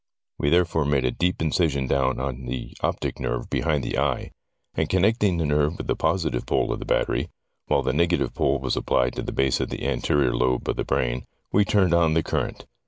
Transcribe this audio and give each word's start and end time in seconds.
We 0.39 0.49
therefore 0.49 0.85
made 0.85 1.05
a 1.05 1.11
deep 1.11 1.43
incision 1.43 1.85
down 1.85 2.19
on 2.19 2.37
to 2.37 2.47
the 2.49 2.73
optic 2.81 3.19
nerve 3.19 3.51
behind 3.51 3.83
the 3.83 3.99
eye, 3.99 4.31
and 4.73 4.89
connecting 4.89 5.37
the 5.37 5.45
nerve 5.45 5.77
with 5.77 5.85
the 5.85 5.95
positive 5.95 6.47
pole 6.47 6.73
of 6.73 6.79
the 6.79 6.85
battery, 6.85 7.29
while 7.67 7.83
the 7.83 7.93
negative 7.93 8.33
pole 8.33 8.57
was 8.57 8.75
applied 8.75 9.13
to 9.17 9.21
the 9.21 9.31
base 9.31 9.59
of 9.59 9.69
the 9.69 9.87
anterior 9.87 10.33
lobe 10.33 10.67
of 10.67 10.77
the 10.77 10.83
brain, 10.83 11.27
we 11.51 11.65
turned 11.65 11.93
on 11.93 12.15
the 12.15 12.23
current. 12.23 12.65